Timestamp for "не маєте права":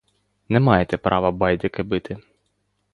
0.49-1.31